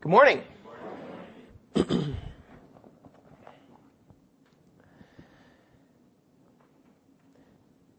[0.00, 0.42] Good morning.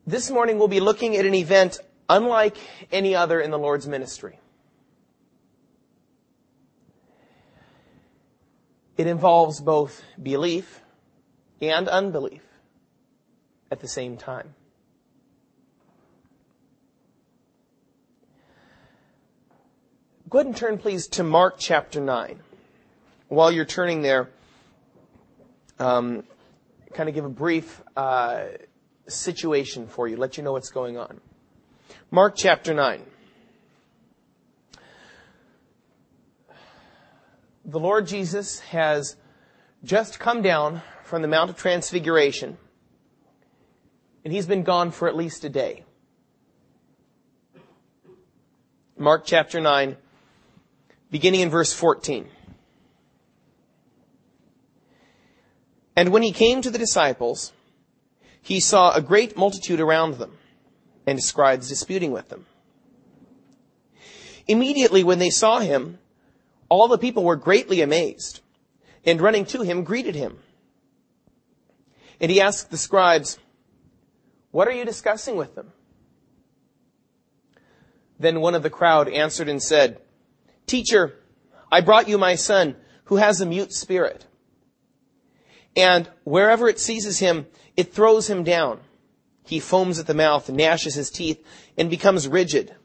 [0.06, 2.56] this morning we'll be looking at an event unlike
[2.92, 4.40] any other in the Lord's ministry.
[8.96, 10.82] It involves both belief
[11.62, 12.44] and unbelief
[13.72, 14.54] at the same time.
[20.30, 22.42] Go ahead and turn, please, to Mark chapter 9.
[23.30, 24.30] While you're turning there,
[25.80, 26.26] um,
[26.94, 28.48] kind of give a brief uh,
[29.08, 31.22] situation for you, let you know what's going on.
[32.12, 33.04] Mark chapter 9.
[37.64, 39.16] The Lord Jesus has
[39.86, 42.58] just come down from the Mount of Transfiguration,
[44.26, 45.86] and he's been gone for at least a day.
[48.98, 49.96] Mark chapter 9,
[51.10, 52.28] beginning in verse 14.
[55.96, 57.54] And when he came to the disciples,
[58.42, 60.38] he saw a great multitude around them,
[61.06, 62.46] and scribes disputing with them.
[64.48, 66.00] Immediately when they saw him,
[66.70, 68.42] all the people were greatly amazed,
[69.06, 70.40] and running to him greeted him.
[72.20, 73.40] And he asked the scribes,
[74.52, 75.72] What are you discussing with them?
[78.20, 80.00] Then one of the crowd answered and said,
[80.68, 81.16] Teacher,
[81.72, 84.26] I brought you my son who has a mute spirit.
[85.76, 88.82] And wherever it seizes him, it throws him down.
[89.44, 91.44] He foams at the mouth, gnashes his teeth,
[91.78, 92.76] and becomes rigid.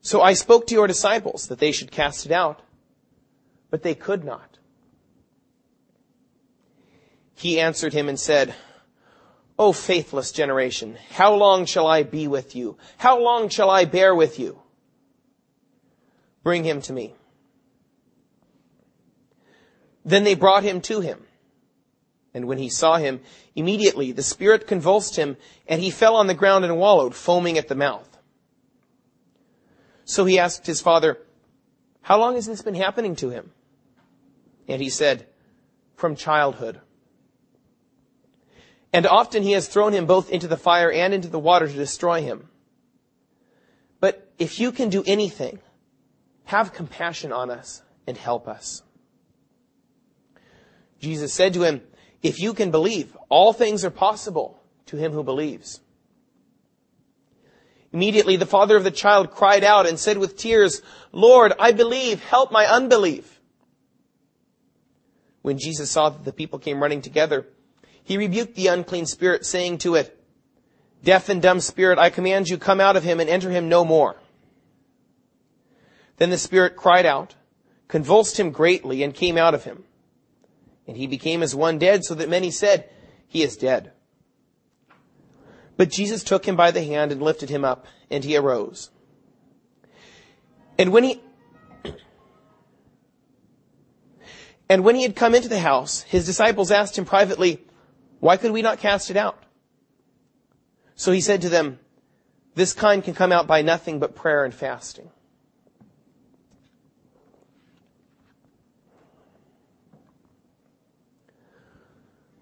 [0.00, 2.62] So I spoke to your disciples that they should cast it out,
[3.70, 4.58] but they could not.
[7.34, 8.54] He answered him and said,
[9.58, 12.76] O faithless generation, how long shall I be with you?
[12.96, 14.60] How long shall I bear with you?
[16.48, 17.12] Bring him to me.
[20.02, 21.22] Then they brought him to him.
[22.32, 23.20] And when he saw him,
[23.54, 25.36] immediately the spirit convulsed him,
[25.66, 28.08] and he fell on the ground and wallowed, foaming at the mouth.
[30.06, 31.18] So he asked his father,
[32.00, 33.50] How long has this been happening to him?
[34.66, 35.26] And he said,
[35.96, 36.80] From childhood.
[38.90, 41.74] And often he has thrown him both into the fire and into the water to
[41.74, 42.48] destroy him.
[44.00, 45.58] But if you can do anything,
[46.48, 48.82] have compassion on us and help us.
[50.98, 51.82] Jesus said to him,
[52.22, 55.82] If you can believe, all things are possible to him who believes.
[57.92, 60.80] Immediately the father of the child cried out and said with tears,
[61.12, 63.42] Lord, I believe, help my unbelief.
[65.42, 67.46] When Jesus saw that the people came running together,
[68.02, 70.18] he rebuked the unclean spirit, saying to it,
[71.04, 73.84] Deaf and dumb spirit, I command you, come out of him and enter him no
[73.84, 74.16] more.
[76.18, 77.34] Then the Spirit cried out,
[77.86, 79.84] convulsed him greatly, and came out of him.
[80.86, 82.90] And he became as one dead, so that many said,
[83.26, 83.92] He is dead.
[85.76, 88.90] But Jesus took him by the hand and lifted him up, and he arose.
[90.76, 91.20] And when he,
[94.68, 97.62] and when he had come into the house, his disciples asked him privately,
[98.18, 99.40] Why could we not cast it out?
[100.96, 101.78] So he said to them,
[102.56, 105.10] This kind can come out by nothing but prayer and fasting.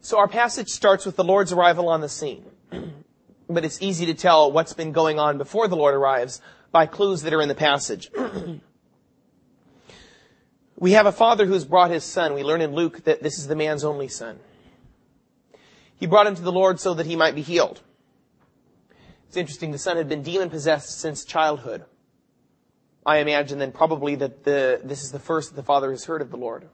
[0.07, 2.45] So our passage starts with the Lord's arrival on the scene.
[3.51, 6.41] but it's easy to tell what's been going on before the Lord arrives
[6.71, 8.09] by clues that are in the passage.
[10.77, 12.35] we have a father who's brought his son.
[12.35, 14.39] We learn in Luke that this is the man's only son.
[15.97, 17.81] He brought him to the Lord so that he might be healed.
[19.27, 21.85] It's interesting, the son had been demon possessed since childhood.
[23.05, 26.23] I imagine then probably that the, this is the first that the father has heard
[26.23, 26.69] of the Lord.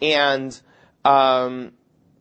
[0.00, 0.56] And,
[1.04, 1.72] um,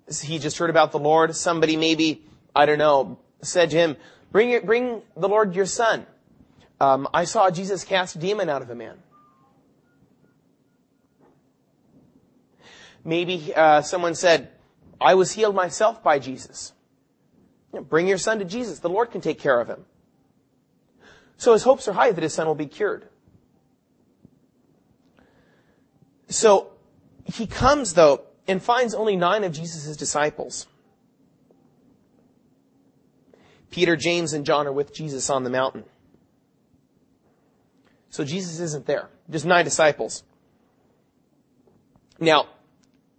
[0.09, 1.35] he just heard about the Lord.
[1.35, 2.23] Somebody maybe,
[2.55, 3.97] I don't know, said to him,
[4.31, 6.05] bring, it, bring the Lord your son.
[6.79, 8.97] Um, I saw Jesus cast a demon out of a man.
[13.03, 14.49] Maybe uh, someone said,
[14.99, 16.73] I was healed myself by Jesus.
[17.73, 18.79] You know, bring your son to Jesus.
[18.79, 19.85] The Lord can take care of him.
[21.37, 23.07] So his hopes are high that his son will be cured.
[26.27, 26.71] So
[27.25, 30.65] he comes, though, and finds only nine of Jesus' disciples.
[33.69, 35.83] Peter, James, and John are with Jesus on the mountain.
[38.09, 39.09] So Jesus isn't there.
[39.29, 40.23] Just nine disciples.
[42.19, 42.47] Now,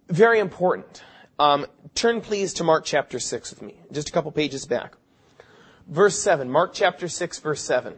[0.09, 1.01] very important.
[1.39, 3.75] Um, turn please to Mark chapter 6 with me.
[3.89, 4.95] Just a couple pages back.
[5.87, 6.51] Verse 7.
[6.51, 7.95] Mark chapter 6, verse 7.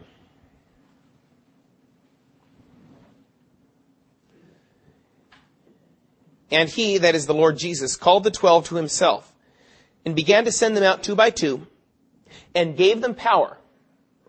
[6.51, 9.33] And he, that is the Lord Jesus, called the twelve to himself
[10.05, 11.67] and began to send them out two by two
[12.53, 13.57] and gave them power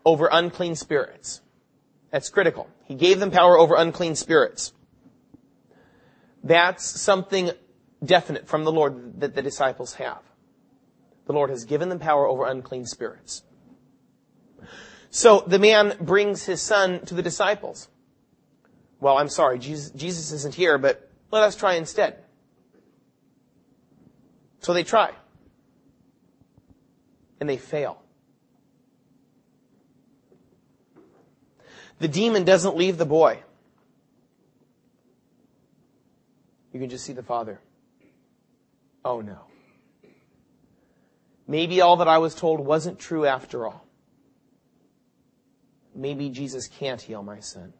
[0.03, 1.41] over unclean spirits.
[2.11, 2.67] That's critical.
[2.85, 4.73] He gave them power over unclean spirits.
[6.43, 7.51] That's something
[8.03, 10.21] definite from the Lord that the disciples have.
[11.25, 13.43] The Lord has given them power over unclean spirits.
[15.09, 17.87] So the man brings his son to the disciples.
[18.99, 22.23] Well, I'm sorry, Jesus, Jesus isn't here, but let us try instead.
[24.59, 25.11] So they try.
[27.39, 28.01] And they fail.
[31.99, 33.39] The demon doesn't leave the boy.
[36.73, 37.61] You can just see the father.
[39.03, 39.39] Oh no.
[41.47, 43.85] Maybe all that I was told wasn't true after all.
[45.93, 47.73] Maybe Jesus can't heal my son.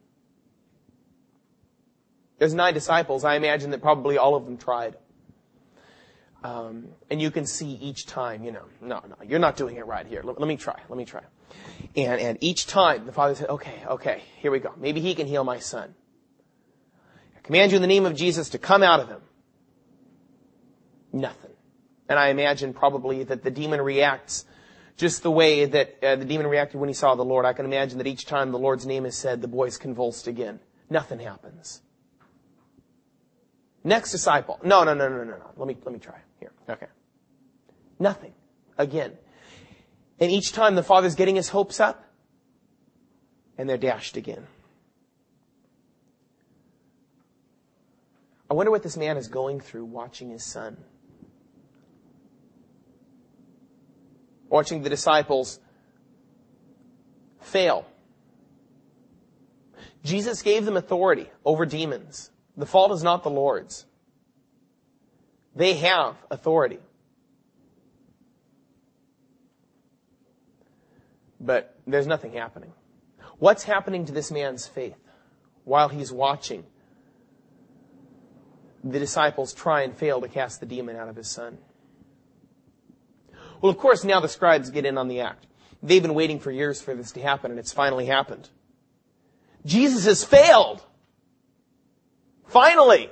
[2.38, 3.24] There's nine disciples.
[3.24, 4.98] I imagine that probably all of them tried.
[6.44, 9.86] Um, and you can see each time, you know, no, no, you're not doing it
[9.88, 10.22] right here.
[10.24, 10.80] Let, let me try.
[10.90, 11.22] Let me try.
[11.96, 14.72] And, and each time the father said, okay, okay, here we go.
[14.78, 15.96] Maybe he can heal my son.
[17.36, 19.22] I command you in the name of Jesus to come out of him.
[21.12, 21.52] Nothing.
[22.08, 24.46] And I imagine probably that the demon reacts
[24.98, 27.46] just the way that uh, the demon reacted when he saw the Lord.
[27.46, 30.60] I can imagine that each time the Lord's name is said, the boy's convulsed again.
[30.90, 31.82] Nothing happens.
[33.86, 34.60] Next disciple.
[34.64, 35.52] No, no, no, no, no, no.
[35.56, 36.18] Let me, let me try.
[36.40, 36.52] Here.
[36.68, 36.88] Okay.
[38.00, 38.34] Nothing.
[38.80, 39.14] Again.
[40.20, 42.04] And each time the father's getting his hopes up,
[43.60, 44.48] and they're dashed again.
[48.50, 50.78] I wonder what this man is going through watching his son.
[54.50, 55.60] Watching the disciples
[57.40, 57.86] fail.
[60.04, 62.32] Jesus gave them authority over demons.
[62.58, 63.86] The fault is not the Lord's.
[65.56, 66.80] They have authority.
[71.40, 72.72] But there's nothing happening.
[73.40, 74.98] What's happening to this man's faith
[75.64, 76.66] while he's watching
[78.84, 81.58] the disciples try and fail to cast the demon out of his son?
[83.62, 85.48] Well, of course, now the scribes get in on the act.
[85.82, 88.50] They've been waiting for years for this to happen, and it's finally happened.
[89.66, 90.84] Jesus has failed.
[92.48, 93.10] Finally.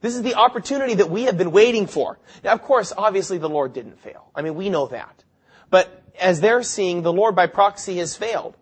[0.00, 2.18] This is the opportunity that we have been waiting for.
[2.44, 4.30] Now, of course, obviously the Lord didn't fail.
[4.34, 5.24] I mean, we know that.
[5.70, 8.56] But as they're seeing, the Lord by proxy has failed.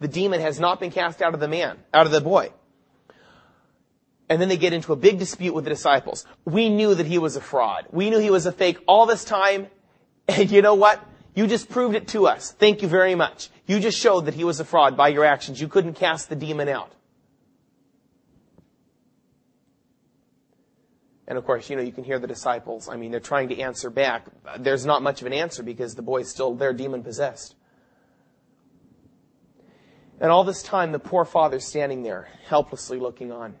[0.00, 2.50] The demon has not been cast out of the man, out of the boy.
[4.28, 6.26] And then they get into a big dispute with the disciples.
[6.44, 7.86] We knew that he was a fraud.
[7.92, 9.68] We knew he was a fake all this time.
[10.26, 11.04] And you know what?
[11.34, 12.52] You just proved it to us.
[12.52, 13.50] Thank you very much.
[13.66, 15.60] You just showed that he was a fraud by your actions.
[15.60, 16.92] You couldn't cast the demon out.
[21.32, 22.90] And of course, you know, you can hear the disciples.
[22.90, 24.26] I mean, they're trying to answer back.
[24.58, 27.54] There's not much of an answer because the boy's still there demon possessed.
[30.20, 33.54] And all this time, the poor father's standing there, helplessly looking on.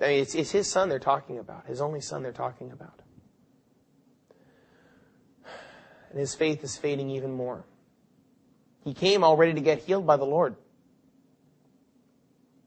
[0.00, 3.02] I mean, it's, it's his son they're talking about, his only son they're talking about.
[6.08, 7.66] And his faith is fading even more.
[8.82, 10.56] He came all ready to get healed by the Lord.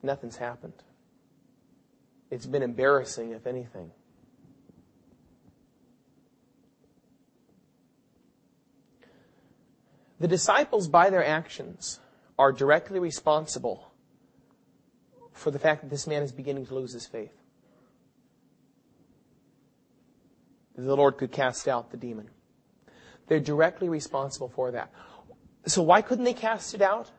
[0.03, 0.73] Nothing's happened.
[2.31, 3.91] It's been embarrassing, if anything.
[10.19, 11.99] The disciples, by their actions,
[12.39, 13.91] are directly responsible
[15.33, 17.33] for the fact that this man is beginning to lose his faith.
[20.77, 22.29] The Lord could cast out the demon.
[23.27, 24.91] They're directly responsible for that.
[25.65, 27.11] So why couldn't they cast it out?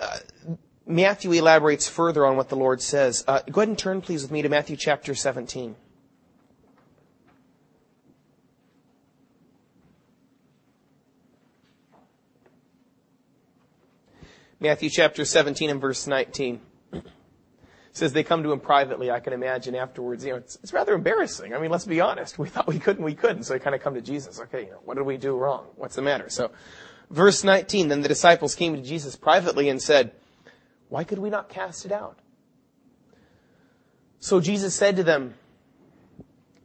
[0.00, 0.18] Uh,
[0.86, 3.24] Matthew elaborates further on what the Lord says.
[3.26, 5.76] Uh, go ahead and turn, please, with me to Matthew chapter 17.
[14.60, 16.60] Matthew chapter 17 and verse 19
[17.92, 19.10] says they come to him privately.
[19.10, 21.54] I can imagine afterwards, you know, it's, it's rather embarrassing.
[21.54, 22.38] I mean, let's be honest.
[22.44, 23.44] We thought we couldn't, we couldn't.
[23.44, 24.38] So they kind of come to Jesus.
[24.40, 25.66] Okay, you know, what did we do wrong?
[25.76, 26.28] What's the matter?
[26.28, 26.50] So,
[27.10, 30.12] verse 19, then the disciples came to Jesus privately and said,
[30.94, 32.20] why could we not cast it out?
[34.20, 35.34] So Jesus said to them,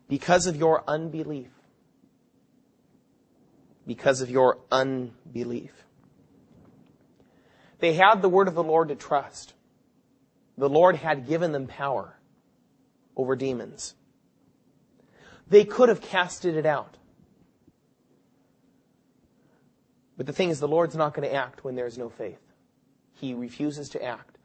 [0.08, 1.50] because of your unbelief,
[3.88, 5.72] because of your unbelief.
[7.80, 9.56] They had the word of the Lord to trust.
[10.60, 12.16] The Lord had given them power
[13.18, 13.96] over demons.
[15.48, 16.98] They could have casted it out.
[20.18, 22.49] But the thing is, the Lord's not going to act when there's no faith
[23.20, 24.38] he refuses to act.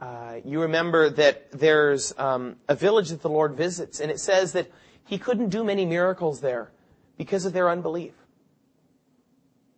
[0.00, 4.52] uh, you remember that there's um, a village that the Lord visits, and it says
[4.52, 4.70] that
[5.04, 6.70] he couldn't do many miracles there
[7.16, 8.12] because of their unbelief.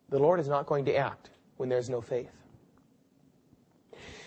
[0.09, 2.31] The Lord is not going to act when there's no faith.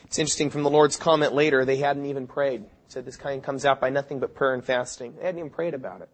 [0.04, 2.62] It's interesting from the Lord's comment later, they hadn't even prayed.
[2.62, 5.14] He said this kind comes out by nothing but prayer and fasting.
[5.16, 6.08] They hadn't even prayed about it.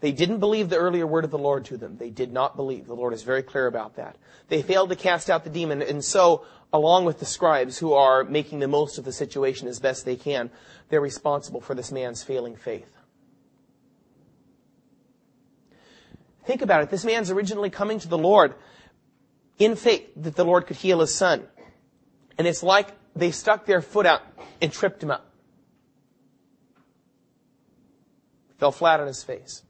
[0.00, 1.96] They didn't believe the earlier word of the Lord to them.
[1.96, 2.86] They did not believe.
[2.86, 4.16] The Lord is very clear about that.
[4.48, 8.22] They failed to cast out the demon, and so, along with the scribes who are
[8.22, 10.50] making the most of the situation as best they can,
[10.88, 12.96] they're responsible for this man's failing faith.
[16.46, 16.90] Think about it.
[16.90, 18.54] This man's originally coming to the Lord
[19.58, 21.46] in faith that the Lord could heal his son.
[22.38, 24.22] And it's like they stuck their foot out
[24.62, 25.30] and tripped him up.
[28.58, 29.62] Fell flat on his face.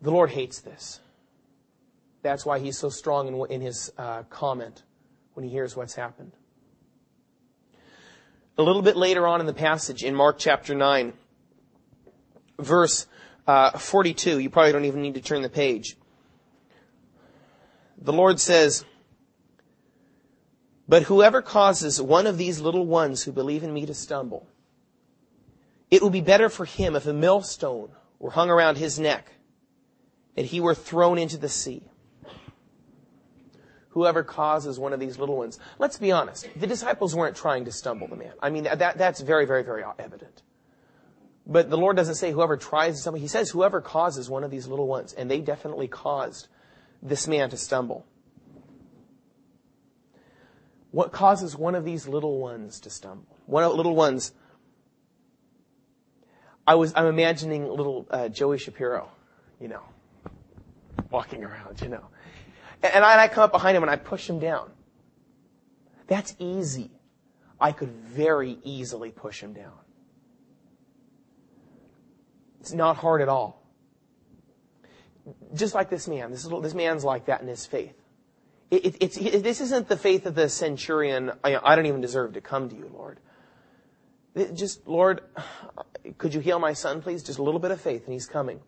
[0.00, 1.00] The Lord hates this.
[2.22, 4.82] That's why he's so strong in, in his uh, comment
[5.34, 6.32] when he hears what's happened.
[8.56, 11.12] A little bit later on in the passage, in Mark chapter 9,
[12.58, 13.06] verse
[13.46, 15.96] uh, 42, you probably don't even need to turn the page.
[18.00, 18.84] The Lord says,
[20.88, 24.48] But whoever causes one of these little ones who believe in me to stumble,
[25.90, 29.32] it will be better for him if a millstone were hung around his neck
[30.38, 31.82] that he were thrown into the sea.
[33.88, 35.58] Whoever causes one of these little ones.
[35.80, 36.48] Let's be honest.
[36.54, 38.34] The disciples weren't trying to stumble the man.
[38.40, 40.44] I mean, that, that's very, very, very evident.
[41.44, 43.20] But the Lord doesn't say whoever tries to stumble.
[43.20, 45.12] He says whoever causes one of these little ones.
[45.12, 46.46] And they definitely caused
[47.02, 48.06] this man to stumble.
[50.92, 53.36] What causes one of these little ones to stumble?
[53.46, 54.32] One of little ones.
[56.64, 59.10] I was, I'm imagining little uh, Joey Shapiro,
[59.60, 59.82] you know,
[61.10, 62.04] walking around, you know.
[62.82, 64.70] And I, and I come up behind him and I push him down.
[66.06, 66.90] That's easy.
[67.60, 69.72] I could very easily push him down.
[72.60, 73.62] It's not hard at all.
[75.54, 76.30] Just like this man.
[76.30, 77.94] This, little, this man's like that in his faith.
[78.70, 81.32] It, it, it's, it, this isn't the faith of the centurion.
[81.42, 83.18] I, I don't even deserve to come to you, Lord.
[84.54, 85.22] just, Lord,
[86.18, 87.22] could you heal my son, please?
[87.22, 88.60] Just a little bit of faith, and he's coming.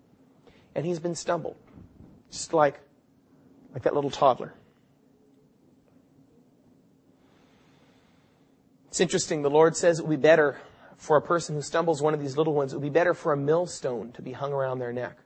[0.74, 1.56] And he's been stumbled.
[2.30, 2.80] Just like,
[3.72, 4.54] like that little toddler.
[8.88, 9.42] It's interesting.
[9.42, 10.60] The Lord says it would be better
[11.00, 13.32] for a person who stumbles one of these little ones, it would be better for
[13.32, 15.16] a millstone to be hung around their neck.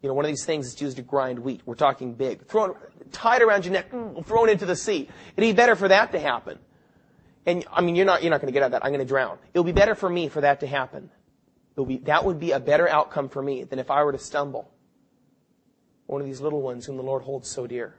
[0.00, 1.60] You know, one of these things that's used to grind wheat.
[1.66, 2.46] We're talking big.
[2.46, 2.74] Thrown,
[3.12, 5.02] tied around your neck, mm, thrown into the sea.
[5.02, 6.58] It'd be better for that to happen.
[7.44, 8.84] And I mean, you're not, you're not going to get out of that.
[8.86, 9.36] I'm going to drown.
[9.52, 11.10] It'll be better for me for that to happen.
[11.76, 14.70] Be, that would be a better outcome for me than if I were to stumble
[16.08, 17.94] one of these little ones whom the Lord holds so dear.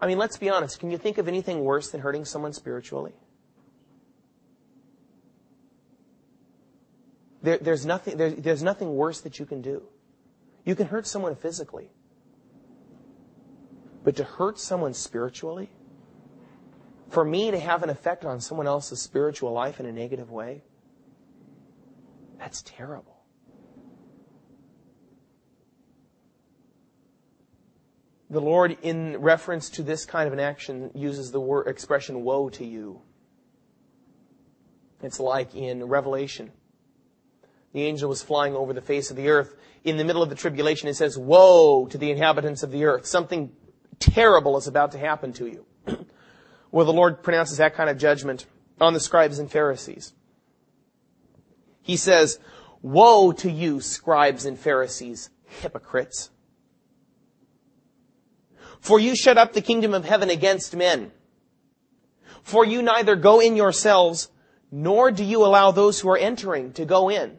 [0.00, 0.78] I mean, let's be honest.
[0.78, 3.12] Can you think of anything worse than hurting someone spiritually?
[7.42, 9.82] There, there's, nothing, there, there's nothing worse that you can do.
[10.64, 11.90] You can hurt someone physically.
[14.04, 15.68] But to hurt someone spiritually,
[17.10, 20.62] for me to have an effect on someone else's spiritual life in a negative way,
[22.38, 23.11] that's terrible.
[28.32, 32.48] The Lord, in reference to this kind of an action, uses the word expression woe
[32.48, 33.02] to you.
[35.02, 36.50] It's like in Revelation.
[37.74, 39.54] The angel was flying over the face of the earth.
[39.84, 43.04] In the middle of the tribulation, it says, Woe to the inhabitants of the earth.
[43.04, 43.52] Something
[43.98, 45.66] terrible is about to happen to you.
[46.70, 48.46] well, the Lord pronounces that kind of judgment
[48.80, 50.14] on the scribes and Pharisees.
[51.82, 52.38] He says,
[52.80, 56.30] Woe to you, scribes and Pharisees, hypocrites!
[58.82, 61.12] For you shut up the kingdom of heaven against men.
[62.42, 64.28] For you neither go in yourselves,
[64.72, 67.38] nor do you allow those who are entering to go in.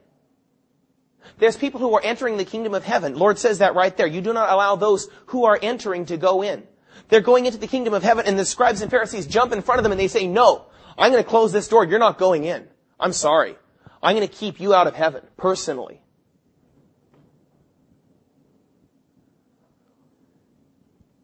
[1.39, 3.15] There's people who are entering the kingdom of heaven.
[3.15, 4.07] Lord says that right there.
[4.07, 6.63] You do not allow those who are entering to go in.
[7.09, 9.79] They're going into the kingdom of heaven and the scribes and Pharisees jump in front
[9.79, 11.83] of them and they say, no, I'm going to close this door.
[11.83, 12.69] You're not going in.
[12.97, 13.57] I'm sorry.
[14.01, 16.01] I'm going to keep you out of heaven personally.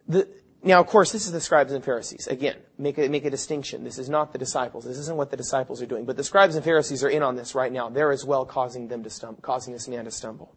[0.10, 0.28] The,
[0.62, 2.28] now, of course, this is the scribes and Pharisees.
[2.28, 3.84] Again, make a, make a distinction.
[3.86, 4.84] This is not the disciples.
[4.84, 6.04] This isn't what the disciples are doing.
[6.04, 7.90] But the scribes and Pharisees are in on this right now.
[7.90, 10.54] They're as well causing them to stumble, causing this man to stumble.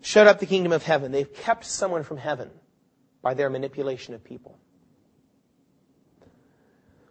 [0.00, 1.12] Shut up the kingdom of heaven.
[1.12, 2.50] They've kept someone from heaven
[3.20, 4.58] by their manipulation of people.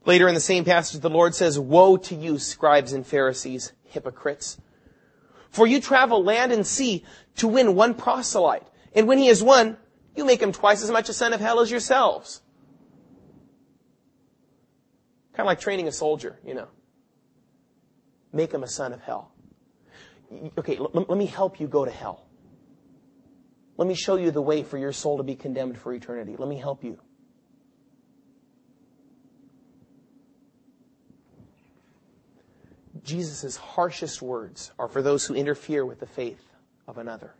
[0.05, 4.57] Later in the same passage, the Lord says, Woe to you, scribes and Pharisees, hypocrites!
[5.53, 7.05] For you travel land and sea
[7.35, 8.67] to win one proselyte.
[8.95, 9.77] And when he is won,
[10.15, 12.41] you make him twice as much a son of hell as yourselves.
[15.33, 16.67] Kind of like training a soldier, you know.
[18.31, 19.31] Make him a son of hell.
[20.57, 22.25] Okay, l- let me help you go to hell.
[23.77, 26.35] Let me show you the way for your soul to be condemned for eternity.
[26.35, 26.99] Let me help you.
[33.03, 36.43] Jesus' harshest words are for those who interfere with the faith
[36.87, 37.33] of another.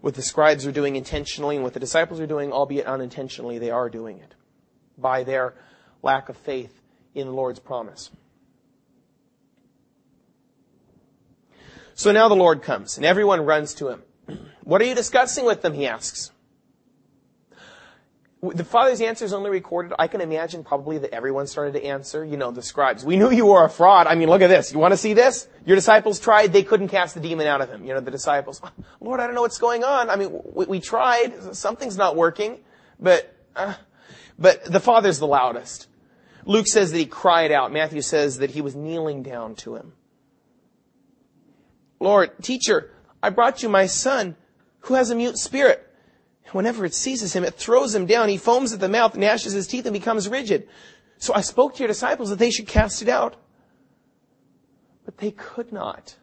[0.00, 3.70] What the scribes are doing intentionally and what the disciples are doing, albeit unintentionally, they
[3.70, 4.34] are doing it
[4.96, 5.54] by their
[6.02, 6.80] lack of faith
[7.14, 8.10] in the Lord's promise.
[11.94, 14.02] So now the Lord comes, and everyone runs to him.
[14.66, 15.74] What are you discussing with them?
[15.74, 16.32] He asks.
[18.54, 19.92] The father's answer is only recorded.
[19.98, 22.24] I can imagine probably that everyone started to answer.
[22.24, 23.04] You know, the scribes.
[23.04, 24.06] We knew you were a fraud.
[24.06, 24.72] I mean, look at this.
[24.72, 25.48] You want to see this?
[25.64, 26.52] Your disciples tried.
[26.52, 27.84] They couldn't cast the demon out of him.
[27.84, 28.60] You know, the disciples.
[29.00, 30.10] Lord, I don't know what's going on.
[30.10, 31.54] I mean, we, we tried.
[31.54, 32.60] Something's not working.
[32.98, 33.74] But, uh,
[34.38, 35.88] but the father's the loudest.
[36.44, 37.72] Luke says that he cried out.
[37.72, 39.92] Matthew says that he was kneeling down to him.
[41.98, 42.90] Lord, teacher,
[43.22, 44.36] I brought you my son
[44.80, 45.85] who has a mute spirit.
[46.52, 48.28] Whenever it seizes him, it throws him down.
[48.28, 50.68] He foams at the mouth, gnashes his teeth, and becomes rigid.
[51.18, 53.36] So I spoke to your disciples that they should cast it out.
[55.04, 56.16] But they could not.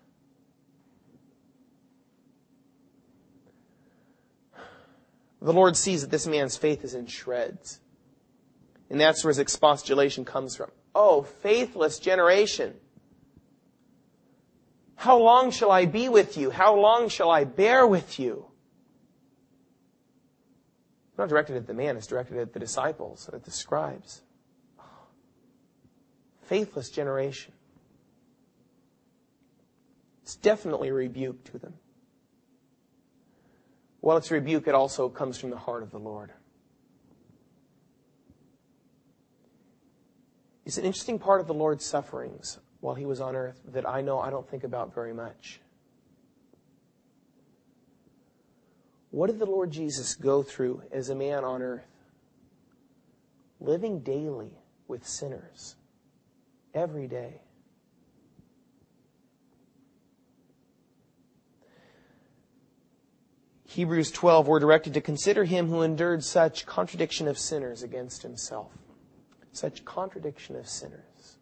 [5.42, 7.82] The Lord sees that this man's faith is in shreds.
[8.90, 10.72] And that's where his expostulation comes from.
[10.96, 12.76] Oh, faithless generation.
[14.96, 16.50] How long shall I be with you?
[16.50, 18.46] How long shall I bear with you?
[21.18, 24.22] Not directed at the man, it's directed at the disciples, at the scribes.
[26.42, 27.54] Faithless generation.
[30.24, 31.76] It's definitely a rebuke to them.
[34.00, 36.32] While it's a rebuke, it also comes from the heart of the Lord.
[40.66, 44.02] It's an interesting part of the Lord's sufferings while he was on earth that I
[44.02, 45.62] know I don't think about very much.
[49.14, 51.86] What did the Lord Jesus go through as a man on earth?
[53.60, 55.76] Living daily with sinners.
[56.74, 57.42] Every day.
[63.66, 68.72] Hebrews 12, we're directed to consider him who endured such contradiction of sinners against himself.
[69.52, 71.38] Such contradiction of sinners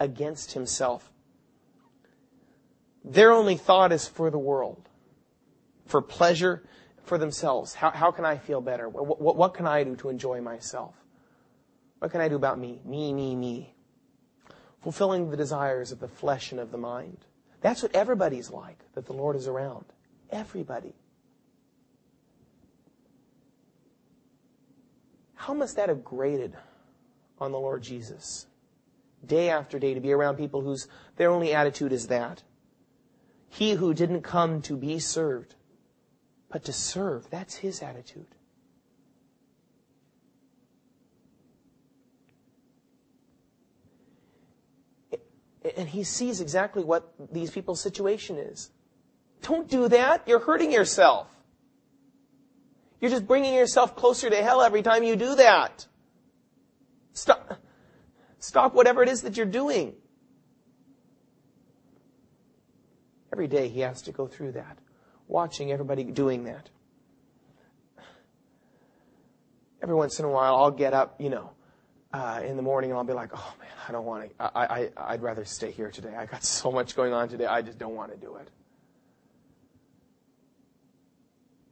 [0.00, 1.12] against himself.
[3.04, 4.88] Their only thought is for the world,
[5.86, 6.64] for pleasure,
[7.04, 7.74] for themselves.
[7.74, 8.88] How, how can I feel better?
[8.88, 10.94] What, what, what can I do to enjoy myself?
[11.98, 12.80] What can I do about me?
[12.84, 13.74] Me, me, me.
[14.82, 17.18] Fulfilling the desires of the flesh and of the mind.
[17.60, 19.86] That's what everybody's like that the Lord is around.
[20.30, 20.94] Everybody.
[25.34, 26.54] How must that have grated
[27.38, 28.46] on the Lord Jesus?
[29.26, 32.42] day after day to be around people whose their only attitude is that.
[33.48, 35.54] He who didn't come to be served,
[36.54, 38.28] but to serve, that's his attitude.
[45.76, 48.70] And he sees exactly what these people's situation is.
[49.42, 50.28] Don't do that.
[50.28, 51.26] You're hurting yourself.
[53.00, 55.88] You're just bringing yourself closer to hell every time you do that.
[57.14, 57.60] Stop.
[58.38, 59.94] Stop whatever it is that you're doing.
[63.32, 64.78] Every day he has to go through that,
[65.26, 66.68] watching everybody doing that.
[69.82, 71.50] Every once in a while, I'll get up, you know,
[72.12, 74.64] uh, in the morning and I'll be like, oh man, I don't want to, I,
[74.64, 76.14] I, I'd rather stay here today.
[76.16, 78.48] I got so much going on today, I just don't want to do it.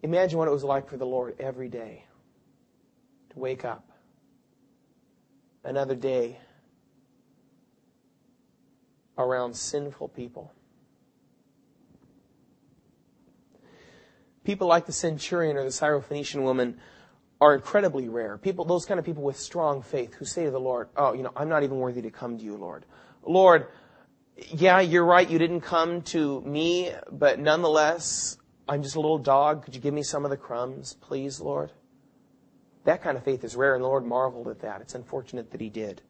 [0.03, 2.05] Imagine what it was like for the Lord every day
[3.31, 3.89] to wake up.
[5.65, 6.39] Another day
[9.17, 10.53] around sinful people.
[14.45, 16.79] People like the centurion or the Syrophoenician woman
[17.41, 18.39] are incredibly rare.
[18.39, 21.23] People, those kind of people with strong faith who say to the Lord, Oh, you
[21.23, 22.85] know, I'm not even worthy to come to you, Lord.
[23.25, 23.69] Lord,
[24.37, 28.37] yeah, you're right, you didn't come to me, but nonetheless,
[28.69, 29.65] I'm just a little dog.
[29.65, 31.73] Could you give me some of the crumbs, please, Lord?
[32.85, 34.81] That kind of faith is rare, and the Lord marveled at that.
[34.81, 36.03] It's unfortunate that He did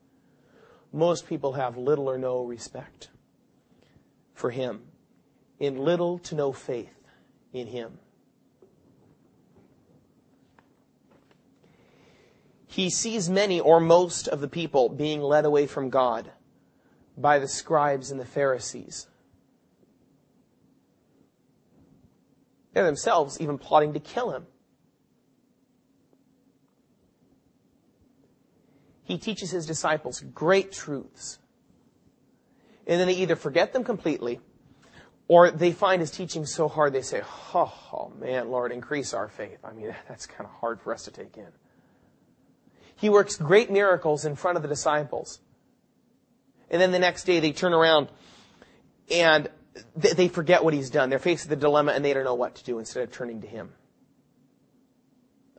[0.93, 3.09] most people have little or no respect
[4.35, 4.83] for him,
[5.59, 7.09] in little to no faith
[7.53, 7.99] in him.
[12.73, 16.33] He sees many or most of the people being led away from God
[17.19, 19.09] by the scribes and the Pharisees.
[22.73, 24.47] They're themselves even plotting to kill him.
[29.05, 31.41] He teaches his disciples great truths.
[32.87, 34.41] And then they either forget them completely
[35.29, 37.21] or they find his teaching so hard they say,
[37.53, 39.59] oh, oh man, Lord, increase our faith.
[39.63, 41.49] I mean, that's kind of hard for us to take in.
[42.97, 45.41] He works great miracles in front of the disciples.
[46.71, 48.09] And then the next day they turn around
[49.11, 49.49] and
[49.97, 51.11] they forget what he's done.
[51.11, 53.41] They're faced with a dilemma and they don't know what to do instead of turning
[53.43, 53.71] to him.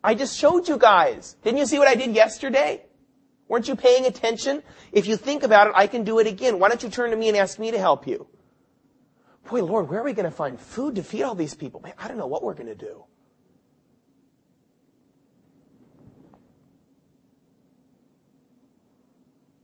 [0.04, 1.36] I just showed you guys.
[1.44, 2.84] Didn't you see what I did yesterday?
[3.48, 4.64] Weren't you paying attention?
[4.92, 6.60] If you think about it, I can do it again.
[6.60, 8.28] Why don't you turn to me and ask me to help you?
[9.50, 11.82] Boy, Lord, where are we going to find food to feed all these people?
[11.82, 13.06] Man, I don't know what we're going to do.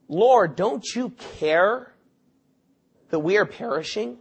[0.09, 1.93] Lord, don't you care
[3.11, 4.17] that we are perishing?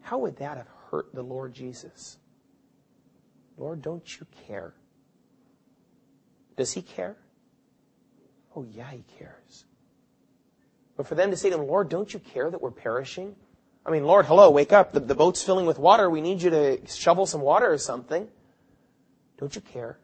[0.00, 2.18] How would that have hurt the Lord Jesus?
[3.56, 4.74] Lord, don't you care?
[6.56, 7.16] Does he care?
[8.54, 9.64] Oh, yeah, he cares.
[10.96, 13.34] But for them to say to him, Lord, don't you care that we're perishing?
[13.84, 14.92] I mean, Lord, hello, wake up.
[14.92, 16.10] The, the boat's filling with water.
[16.10, 18.28] We need you to shovel some water or something.
[19.38, 19.98] Don't you care?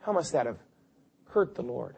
[0.00, 0.58] How must that have
[1.28, 1.96] hurt the Lord?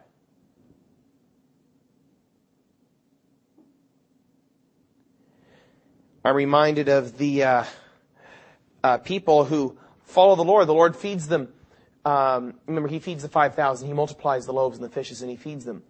[6.25, 7.63] I'm reminded of the uh,
[8.83, 10.67] uh, people who follow the Lord.
[10.67, 11.49] The Lord feeds them.
[12.03, 13.87] Um, remember, He feeds the 5,000.
[13.87, 15.83] He multiplies the loaves and the fishes and He feeds them.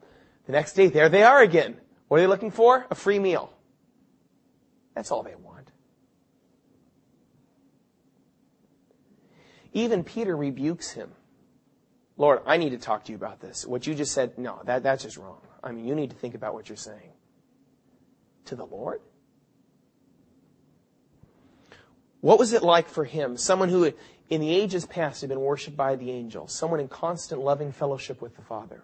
[0.45, 1.77] The next day, there they are again.
[2.07, 2.85] What are they looking for?
[2.91, 3.51] A free meal.
[4.95, 5.71] That's all they want.
[9.73, 11.11] Even Peter rebukes him.
[12.17, 13.65] Lord, I need to talk to you about this.
[13.65, 15.41] What you just said, no, that, that's just wrong.
[15.61, 17.11] I mean, you need to think about what you're saying.
[18.45, 19.01] To the Lord?
[22.21, 23.35] What was it like for him?
[23.35, 23.91] Someone who
[24.29, 28.21] in the ages past had been worshipped by the angels, someone in constant loving fellowship
[28.21, 28.83] with the Father.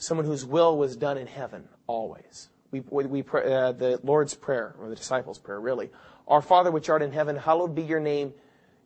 [0.00, 2.48] Someone whose will was done in heaven always.
[2.70, 5.90] We, we, uh, the Lord's Prayer, or the disciples' prayer, really.
[6.26, 8.32] Our Father which art in heaven, hallowed be your name.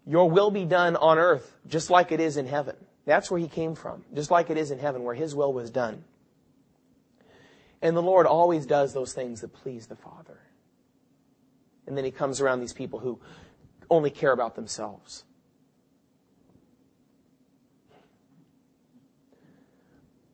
[0.07, 2.75] Your will be done on earth, just like it is in heaven.
[3.05, 5.71] That's where he came from, just like it is in heaven, where his will was
[5.71, 6.03] done.
[7.81, 10.41] And the Lord always does those things that please the Father.
[11.87, 13.21] And then he comes around these people who
[13.89, 15.23] only care about themselves.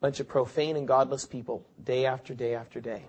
[0.01, 3.05] Bunch of profane and godless people, day after day after day.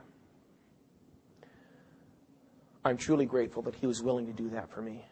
[2.83, 5.05] I'm truly grateful that he was willing to do that for me.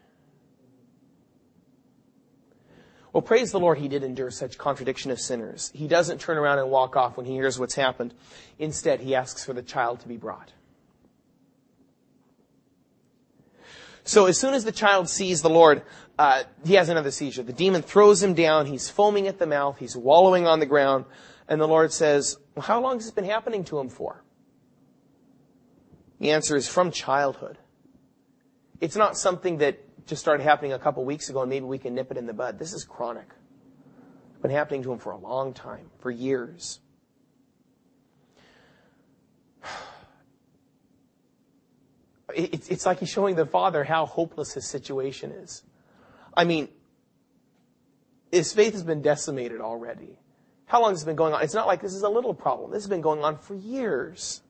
[3.13, 5.71] Well, praise the Lord, he did endure such contradiction of sinners.
[5.73, 8.13] He doesn't turn around and walk off when he hears what's happened.
[8.59, 10.51] Instead, he asks for the child to be brought.
[14.03, 15.83] So as soon as the child sees the Lord,
[16.17, 17.43] uh, he has another seizure.
[17.43, 18.65] The demon throws him down.
[18.65, 19.77] He's foaming at the mouth.
[19.77, 21.05] He's wallowing on the ground.
[21.49, 24.23] And the Lord says, well, how long has this been happening to him for?
[26.19, 27.57] The answer is from childhood.
[28.79, 31.95] It's not something that just started happening a couple weeks ago and maybe we can
[31.95, 32.59] nip it in the bud.
[32.59, 33.27] This is chronic.
[34.29, 36.79] It's been happening to him for a long time, for years.
[42.35, 45.63] It's like he's showing the father how hopeless his situation is.
[46.37, 46.69] I mean,
[48.31, 50.19] his faith has been decimated already.
[50.69, 51.43] How long has it been going on?
[51.43, 52.71] It's not like this is a little problem.
[52.71, 54.41] This has been going on for years.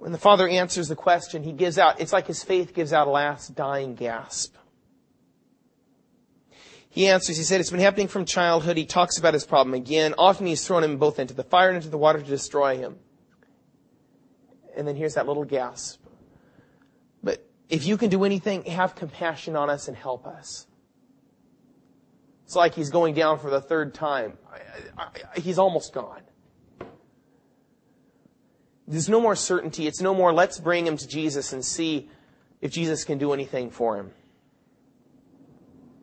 [0.00, 3.06] When the father answers the question, he gives out, it's like his faith gives out
[3.06, 4.56] a last dying gasp.
[6.88, 8.76] He answers, he said, it's been happening from childhood.
[8.76, 10.14] He talks about his problem again.
[10.18, 12.98] Often he's thrown him both into the fire and into the water to destroy him
[14.76, 16.00] and then here's that little gasp.
[17.22, 20.66] But if you can do anything, have compassion on us and help us.
[22.50, 24.36] It's like he's going down for the third time.
[24.98, 26.22] I, I, he's almost gone.
[28.88, 29.86] There's no more certainty.
[29.86, 32.10] It's no more, let's bring him to Jesus and see
[32.60, 34.10] if Jesus can do anything for him.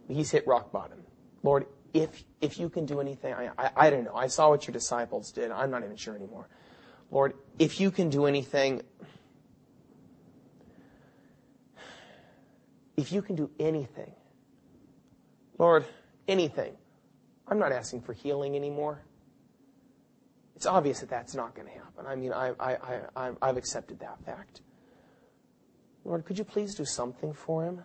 [0.08, 1.00] He's hit rock bottom.
[1.44, 4.16] Lord, if, if you can do anything, I, I, I don't know.
[4.16, 5.52] I saw what your disciples did.
[5.52, 6.48] I'm not even sure anymore.
[7.12, 8.84] Lord, if you can do anything,
[12.96, 14.14] if you can do anything,
[15.58, 15.84] Lord,
[16.28, 16.74] anything,
[17.48, 19.04] I'm not asking for healing anymore.
[20.56, 22.06] It's obvious that that's not going to happen.
[22.08, 22.78] I mean, I, I,
[23.16, 24.62] I, I've accepted that fact.
[26.04, 27.84] Lord, could you please do something for him?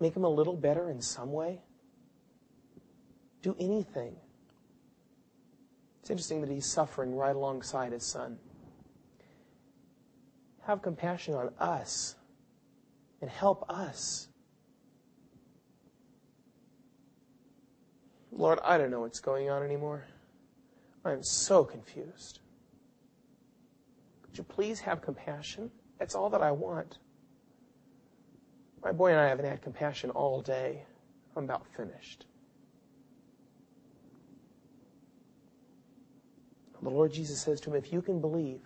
[0.00, 1.62] Make him a little better in some way?
[3.42, 4.16] Do anything.
[6.00, 8.38] It's interesting that he's suffering right alongside his son.
[10.66, 12.16] Have compassion on us
[13.22, 14.28] and help us.
[18.36, 20.04] Lord, I don't know what's going on anymore.
[21.04, 22.40] I am so confused.
[24.22, 25.70] Could you please have compassion?
[25.98, 26.98] That's all that I want.
[28.82, 30.82] My boy and I haven't had compassion all day.
[31.36, 32.26] I'm about finished.
[36.82, 38.60] The Lord Jesus says to him, If you can believe,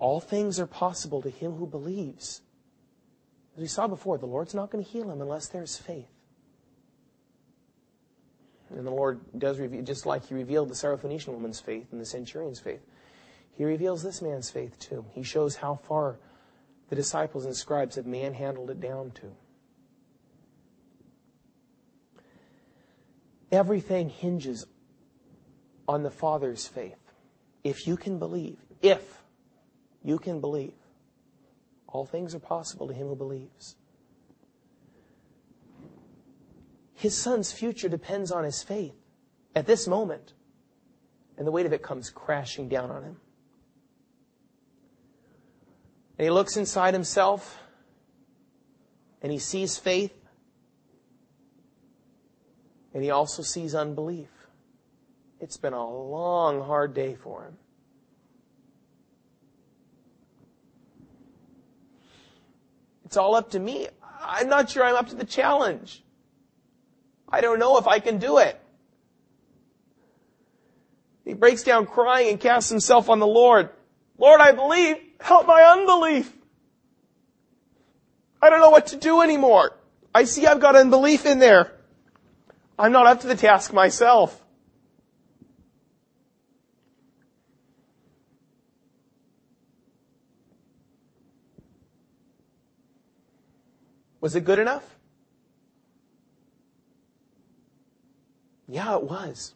[0.00, 2.40] all things are possible to him who believes.
[3.54, 6.11] As we saw before, the Lord's not going to heal him unless there's faith.
[8.76, 12.06] And the Lord does reveal, just like He revealed the Syrophoenician woman's faith and the
[12.06, 12.80] centurion's faith,
[13.52, 15.04] He reveals this man's faith too.
[15.12, 16.18] He shows how far
[16.88, 19.34] the disciples and scribes have manhandled it down to.
[23.50, 24.66] Everything hinges
[25.86, 26.96] on the Father's faith.
[27.62, 29.22] If you can believe, if
[30.02, 30.72] you can believe,
[31.86, 33.76] all things are possible to him who believes.
[37.02, 38.94] His son's future depends on his faith
[39.56, 40.34] at this moment,
[41.36, 43.16] and the weight of it comes crashing down on him.
[46.16, 47.58] And he looks inside himself
[49.20, 50.14] and he sees faith
[52.94, 54.30] and he also sees unbelief.
[55.40, 57.58] It's been a long, hard day for him.
[63.04, 63.88] It's all up to me.
[64.20, 66.04] I'm not sure I'm up to the challenge.
[67.32, 68.60] I don't know if I can do it.
[71.24, 73.70] He breaks down crying and casts himself on the Lord.
[74.18, 74.96] Lord, I believe.
[75.20, 76.30] Help my unbelief.
[78.40, 79.72] I don't know what to do anymore.
[80.14, 81.72] I see I've got unbelief in there.
[82.78, 84.38] I'm not up to the task myself.
[94.20, 94.84] Was it good enough?
[98.72, 99.54] Yeah, it was.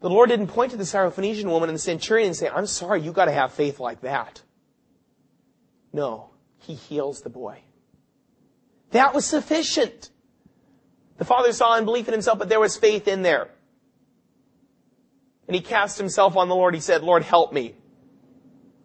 [0.00, 3.00] The Lord didn't point to the Syrophoenician woman and the centurion and say, I'm sorry,
[3.00, 4.42] you gotta have faith like that.
[5.92, 7.60] No, He heals the boy.
[8.90, 10.10] That was sufficient.
[11.18, 13.48] The father saw unbelief in himself, but there was faith in there.
[15.46, 16.74] And he cast himself on the Lord.
[16.74, 17.76] He said, Lord, help me.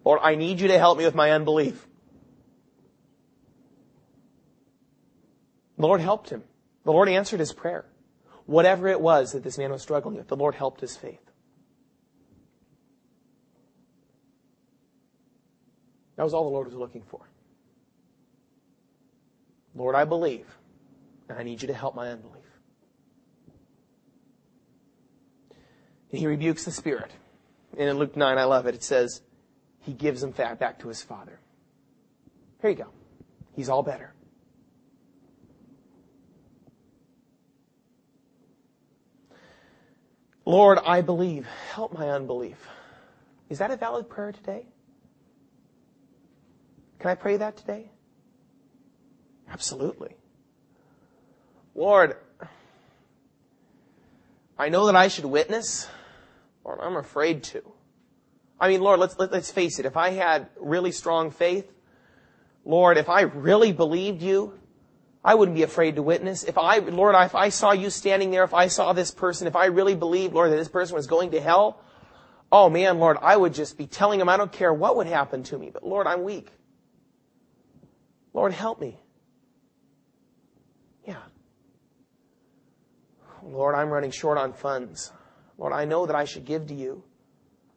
[0.06, 1.88] Lord, I need you to help me with my unbelief.
[5.78, 6.44] The Lord helped him.
[6.84, 7.86] The Lord answered his prayer.
[8.46, 11.22] Whatever it was that this man was struggling with, the Lord helped his faith.
[16.16, 17.22] That was all the Lord was looking for.
[19.74, 20.48] Lord, I believe,
[21.30, 22.44] and I need you to help my unbelief.
[26.12, 27.12] And he rebukes the spirit.
[27.78, 28.76] And in Luke 9, I love it.
[28.76, 29.22] It says,
[29.80, 31.40] he gives him back to his father.
[32.62, 32.90] Here you go.
[33.56, 34.14] He's all better.
[40.52, 41.48] Lord, I believe.
[41.72, 42.68] Help my unbelief.
[43.50, 44.66] Is that a valid prayer today?
[47.00, 47.90] Can I pray that today?
[49.50, 50.14] Absolutely.
[51.74, 52.18] Lord,
[54.60, 55.88] I know that I should witness.
[56.66, 57.64] Lord, I'm afraid to.
[58.60, 59.86] I mean, Lord, let's, let, us let us face it.
[59.86, 61.72] If I had really strong faith,
[62.66, 64.60] Lord, if I really believed you,
[65.24, 66.44] I wouldn't be afraid to witness.
[66.44, 69.56] If I, Lord, if I saw you standing there, if I saw this person, if
[69.56, 71.80] I really believed, Lord, that this person was going to hell,
[72.52, 75.44] oh man, Lord, I would just be telling him I don't care what would happen
[75.44, 76.50] to me, but Lord, I'm weak.
[78.34, 79.00] Lord, help me.
[81.06, 81.18] Yeah.
[83.44, 85.12] Lord, I'm running short on funds.
[85.58, 87.04] Lord, I know that I should give to you.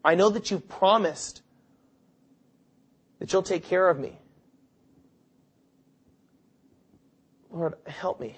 [0.03, 1.43] I know that you've promised
[3.19, 4.19] that you'll take care of me.
[7.55, 8.37] Lord, help me.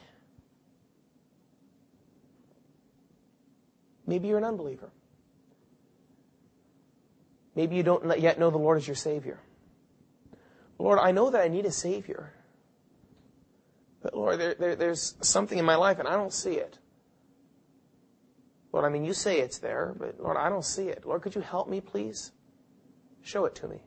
[4.06, 4.90] Maybe you're an unbeliever.
[7.54, 9.40] Maybe you don't yet know the Lord as your Savior.
[10.78, 12.34] Lord, I know that I need a Savior.
[14.02, 16.78] But Lord, there, there, there's something in my life and I don't see it.
[18.72, 21.06] Lord, I mean, you say it's there, but Lord, I don't see it.
[21.06, 22.32] Lord, could you help me, please?
[23.22, 23.80] Show it to me.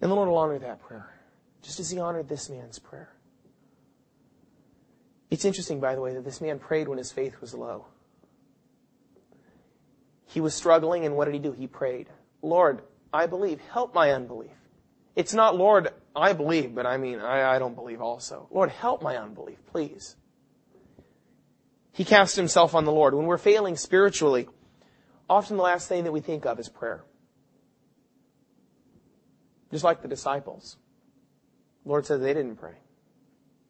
[0.00, 1.13] And the Lord will honor that prayer
[1.64, 3.10] just as he honored this man's prayer.
[5.30, 7.86] It's interesting, by the way, that this man prayed when his faith was low.
[10.26, 11.52] He was struggling, and what did he do?
[11.52, 12.08] He prayed,
[12.42, 13.60] Lord, I believe.
[13.72, 14.50] Help my unbelief.
[15.16, 18.48] It's not, Lord, I believe, but I mean, I, I don't believe also.
[18.50, 20.16] Lord, help my unbelief, please.
[21.92, 23.14] He cast himself on the Lord.
[23.14, 24.48] When we're failing spiritually,
[25.30, 27.04] often the last thing that we think of is prayer.
[29.70, 30.76] Just like the disciples.
[31.84, 32.76] Lord says they didn't pray.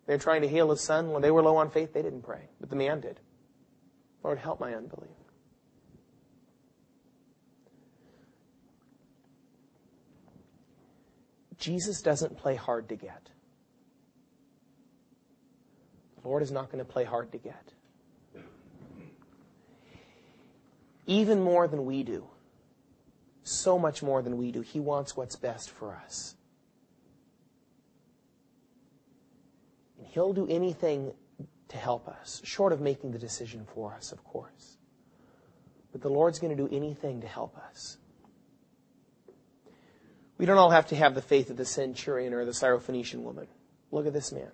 [0.07, 1.11] They're trying to heal his son.
[1.11, 2.49] When they were low on faith, they didn't pray.
[2.61, 3.21] But the man did.
[4.23, 5.11] Lord, help my unbelief.
[11.59, 13.31] Jesus doesn't play hard to get.
[16.21, 17.73] The Lord is not going to play hard to get.
[21.07, 22.25] Even more than we do.
[23.43, 24.63] So much more than we do.
[24.63, 26.35] He wants what's best for us.
[30.15, 31.13] He'll do anything
[31.67, 34.77] to help us, short of making the decision for us, of course.
[35.91, 37.99] But the Lord's going to do anything to help us.
[40.39, 43.49] We don't all have to have the faith of the centurion or the Syrophoenician woman.
[43.91, 44.53] Look at this man.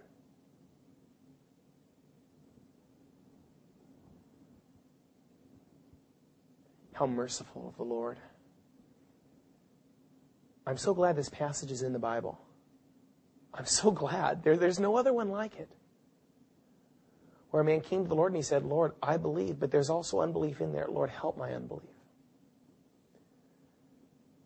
[6.94, 8.16] How merciful of the Lord.
[10.66, 12.40] I'm so glad this passage is in the Bible.
[13.54, 14.42] I'm so glad.
[14.42, 15.68] There, there's no other one like it.
[17.50, 19.90] Where a man came to the Lord and he said, Lord, I believe, but there's
[19.90, 20.86] also unbelief in there.
[20.88, 21.90] Lord, help my unbelief.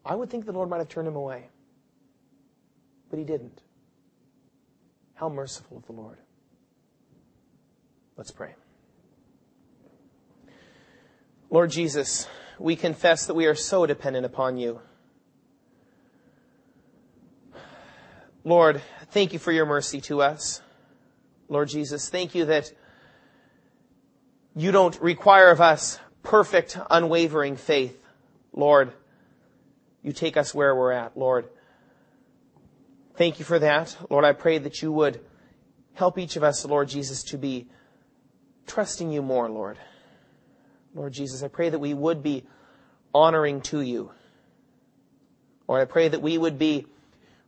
[0.05, 1.49] I would think the Lord might have turned him away,
[3.11, 3.63] but he didn't.
[5.15, 6.19] How merciful of the Lord.
[8.17, 8.55] Let's pray.
[11.51, 12.27] Lord Jesus,
[12.59, 14.81] we confess that we are so dependent upon you.
[18.47, 20.61] Lord, thank you for your mercy to us.
[21.49, 22.71] Lord Jesus, thank you that
[24.55, 27.99] you don't require of us perfect, unwavering faith.
[28.53, 28.93] Lord,
[30.03, 31.49] you take us where we're at, Lord.
[33.17, 33.97] Thank you for that.
[34.11, 35.25] Lord, I pray that you would
[35.95, 37.69] help each of us, Lord Jesus, to be
[38.67, 39.79] trusting you more, Lord.
[40.95, 42.45] Lord Jesus, I pray that we would be
[43.15, 44.11] honoring to you.
[45.67, 46.87] Lord, I pray that we would be,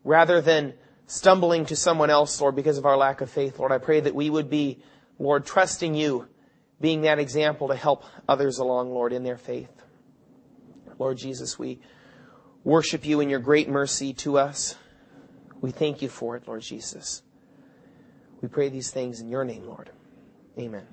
[0.02, 0.72] rather than
[1.06, 4.14] stumbling to someone else, Lord, because of our lack of faith, Lord, I pray that
[4.14, 4.82] we would be,
[5.18, 6.28] Lord, trusting you,
[6.80, 9.70] being that example to help others along, Lord, in their faith.
[10.98, 11.80] Lord Jesus, we
[12.64, 14.76] worship you in your great mercy to us.
[15.60, 17.22] We thank you for it, Lord Jesus.
[18.40, 19.90] We pray these things in your name, Lord.
[20.58, 20.86] Amen.